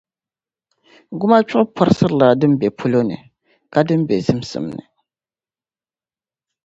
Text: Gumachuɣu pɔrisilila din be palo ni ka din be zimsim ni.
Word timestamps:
Gumachuɣu 1.19 1.65
pɔrisilila 1.75 2.27
din 2.39 2.53
be 2.59 2.67
palo 2.77 3.01
ni 3.09 3.17
ka 3.73 3.79
din 3.87 4.01
be 4.07 4.15
zimsim 4.25 4.65
ni. 4.77 4.83